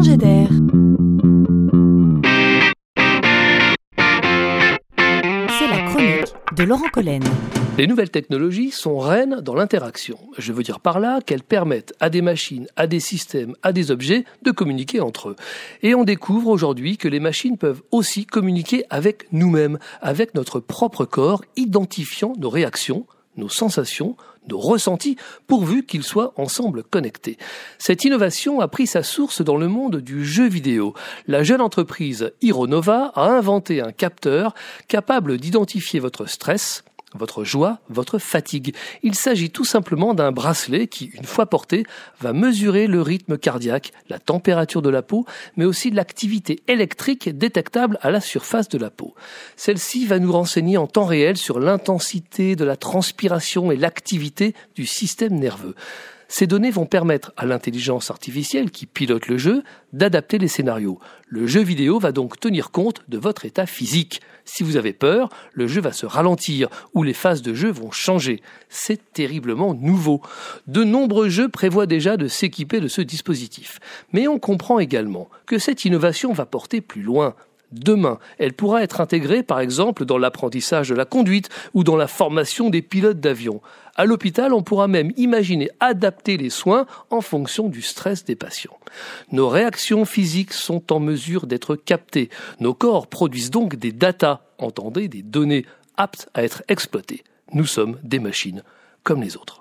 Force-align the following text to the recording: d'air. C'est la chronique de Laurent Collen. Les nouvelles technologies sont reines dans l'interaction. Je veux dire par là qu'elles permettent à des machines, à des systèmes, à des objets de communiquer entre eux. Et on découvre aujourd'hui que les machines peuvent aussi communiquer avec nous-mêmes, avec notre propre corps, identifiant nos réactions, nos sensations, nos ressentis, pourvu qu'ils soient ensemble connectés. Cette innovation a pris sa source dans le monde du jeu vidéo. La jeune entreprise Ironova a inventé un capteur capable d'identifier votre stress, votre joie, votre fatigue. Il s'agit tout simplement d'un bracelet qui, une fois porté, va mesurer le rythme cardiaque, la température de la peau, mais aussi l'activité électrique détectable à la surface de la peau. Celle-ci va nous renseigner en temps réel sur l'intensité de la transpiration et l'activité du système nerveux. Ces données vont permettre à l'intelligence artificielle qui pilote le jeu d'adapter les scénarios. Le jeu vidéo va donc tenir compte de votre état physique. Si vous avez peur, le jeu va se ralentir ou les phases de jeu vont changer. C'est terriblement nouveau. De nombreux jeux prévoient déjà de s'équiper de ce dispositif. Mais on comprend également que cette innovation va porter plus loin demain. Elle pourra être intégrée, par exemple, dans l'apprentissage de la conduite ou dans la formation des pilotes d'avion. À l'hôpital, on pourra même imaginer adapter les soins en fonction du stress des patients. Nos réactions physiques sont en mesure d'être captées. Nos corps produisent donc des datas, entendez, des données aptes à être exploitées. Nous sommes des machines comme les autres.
d'air. 0.00 0.48
C'est 5.58 5.68
la 5.68 5.82
chronique 5.86 6.34
de 6.56 6.64
Laurent 6.64 6.88
Collen. 6.90 7.22
Les 7.76 7.86
nouvelles 7.86 8.10
technologies 8.10 8.70
sont 8.70 8.98
reines 8.98 9.40
dans 9.42 9.54
l'interaction. 9.54 10.18
Je 10.38 10.52
veux 10.52 10.62
dire 10.62 10.80
par 10.80 10.98
là 10.98 11.20
qu'elles 11.20 11.42
permettent 11.42 11.94
à 12.00 12.08
des 12.08 12.22
machines, 12.22 12.66
à 12.76 12.86
des 12.86 13.00
systèmes, 13.00 13.54
à 13.62 13.72
des 13.72 13.90
objets 13.90 14.24
de 14.42 14.50
communiquer 14.50 15.00
entre 15.00 15.30
eux. 15.30 15.36
Et 15.82 15.94
on 15.94 16.04
découvre 16.04 16.48
aujourd'hui 16.48 16.96
que 16.96 17.08
les 17.08 17.20
machines 17.20 17.58
peuvent 17.58 17.82
aussi 17.90 18.24
communiquer 18.24 18.84
avec 18.88 19.26
nous-mêmes, 19.30 19.78
avec 20.00 20.34
notre 20.34 20.58
propre 20.58 21.04
corps, 21.04 21.44
identifiant 21.56 22.32
nos 22.38 22.50
réactions, 22.50 23.06
nos 23.36 23.48
sensations, 23.48 24.16
nos 24.48 24.58
ressentis, 24.58 25.16
pourvu 25.46 25.84
qu'ils 25.84 26.02
soient 26.02 26.32
ensemble 26.36 26.82
connectés. 26.82 27.38
Cette 27.78 28.04
innovation 28.04 28.60
a 28.60 28.68
pris 28.68 28.86
sa 28.86 29.02
source 29.02 29.42
dans 29.42 29.56
le 29.56 29.68
monde 29.68 29.96
du 29.96 30.24
jeu 30.24 30.48
vidéo. 30.48 30.94
La 31.26 31.42
jeune 31.42 31.60
entreprise 31.60 32.32
Ironova 32.42 33.12
a 33.14 33.30
inventé 33.30 33.80
un 33.80 33.92
capteur 33.92 34.54
capable 34.88 35.38
d'identifier 35.38 36.00
votre 36.00 36.26
stress, 36.26 36.84
votre 37.14 37.44
joie, 37.44 37.80
votre 37.88 38.18
fatigue. 38.18 38.74
Il 39.02 39.14
s'agit 39.14 39.50
tout 39.50 39.64
simplement 39.64 40.14
d'un 40.14 40.32
bracelet 40.32 40.86
qui, 40.86 41.06
une 41.14 41.24
fois 41.24 41.46
porté, 41.46 41.84
va 42.20 42.32
mesurer 42.32 42.86
le 42.86 43.02
rythme 43.02 43.38
cardiaque, 43.38 43.92
la 44.08 44.18
température 44.18 44.82
de 44.82 44.90
la 44.90 45.02
peau, 45.02 45.26
mais 45.56 45.64
aussi 45.64 45.90
l'activité 45.90 46.62
électrique 46.68 47.28
détectable 47.36 47.98
à 48.02 48.10
la 48.10 48.20
surface 48.20 48.68
de 48.68 48.78
la 48.78 48.90
peau. 48.90 49.14
Celle-ci 49.56 50.06
va 50.06 50.18
nous 50.18 50.32
renseigner 50.32 50.76
en 50.76 50.86
temps 50.86 51.06
réel 51.06 51.36
sur 51.36 51.60
l'intensité 51.60 52.56
de 52.56 52.64
la 52.64 52.76
transpiration 52.76 53.70
et 53.70 53.76
l'activité 53.76 54.54
du 54.74 54.86
système 54.86 55.34
nerveux. 55.34 55.74
Ces 56.34 56.46
données 56.46 56.70
vont 56.70 56.86
permettre 56.86 57.34
à 57.36 57.44
l'intelligence 57.44 58.10
artificielle 58.10 58.70
qui 58.70 58.86
pilote 58.86 59.26
le 59.26 59.36
jeu 59.36 59.62
d'adapter 59.92 60.38
les 60.38 60.48
scénarios. 60.48 60.98
Le 61.28 61.46
jeu 61.46 61.60
vidéo 61.60 61.98
va 61.98 62.10
donc 62.10 62.40
tenir 62.40 62.70
compte 62.70 63.02
de 63.08 63.18
votre 63.18 63.44
état 63.44 63.66
physique. 63.66 64.22
Si 64.46 64.62
vous 64.62 64.78
avez 64.78 64.94
peur, 64.94 65.28
le 65.52 65.66
jeu 65.66 65.82
va 65.82 65.92
se 65.92 66.06
ralentir 66.06 66.70
ou 66.94 67.02
les 67.02 67.12
phases 67.12 67.42
de 67.42 67.52
jeu 67.52 67.70
vont 67.70 67.90
changer. 67.90 68.40
C'est 68.70 69.12
terriblement 69.12 69.74
nouveau. 69.74 70.22
De 70.66 70.84
nombreux 70.84 71.28
jeux 71.28 71.50
prévoient 71.50 71.84
déjà 71.84 72.16
de 72.16 72.28
s'équiper 72.28 72.80
de 72.80 72.88
ce 72.88 73.02
dispositif. 73.02 73.78
Mais 74.14 74.26
on 74.26 74.38
comprend 74.38 74.78
également 74.78 75.28
que 75.44 75.58
cette 75.58 75.84
innovation 75.84 76.32
va 76.32 76.46
porter 76.46 76.80
plus 76.80 77.02
loin 77.02 77.34
demain. 77.72 78.18
Elle 78.38 78.52
pourra 78.52 78.82
être 78.82 79.00
intégrée, 79.00 79.42
par 79.42 79.60
exemple, 79.60 80.04
dans 80.04 80.18
l'apprentissage 80.18 80.88
de 80.88 80.94
la 80.94 81.04
conduite 81.04 81.48
ou 81.74 81.84
dans 81.84 81.96
la 81.96 82.06
formation 82.06 82.70
des 82.70 82.82
pilotes 82.82 83.20
d'avion. 83.20 83.60
À 83.94 84.06
l'hôpital, 84.06 84.54
on 84.54 84.62
pourra 84.62 84.88
même 84.88 85.12
imaginer 85.16 85.70
adapter 85.80 86.36
les 86.36 86.50
soins 86.50 86.86
en 87.10 87.20
fonction 87.20 87.68
du 87.68 87.82
stress 87.82 88.24
des 88.24 88.36
patients. 88.36 88.78
Nos 89.32 89.48
réactions 89.48 90.04
physiques 90.04 90.54
sont 90.54 90.92
en 90.92 91.00
mesure 91.00 91.46
d'être 91.46 91.76
captées. 91.76 92.30
Nos 92.60 92.74
corps 92.74 93.06
produisent 93.06 93.50
donc 93.50 93.76
des 93.76 93.92
datas, 93.92 94.40
entendez, 94.58 95.08
des 95.08 95.22
données 95.22 95.66
aptes 95.96 96.28
à 96.34 96.42
être 96.42 96.62
exploitées. 96.68 97.22
Nous 97.52 97.66
sommes 97.66 97.98
des 98.02 98.18
machines 98.18 98.62
comme 99.02 99.20
les 99.22 99.36
autres. 99.36 99.58